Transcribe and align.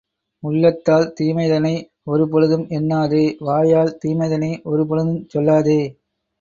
உள்ளத்தால் 0.43 1.05
தீமைதனை 1.19 1.73
ஒரு 2.07 2.25
பொழுதும் 2.27 2.65
எண்ணாதே, 2.71 3.23
வாயால் 3.43 3.95
தீமைதனை 4.01 4.51
ஒரு 4.65 4.85
பொழுதுஞ் 4.89 5.25
சொல்லாதே! 5.29 5.81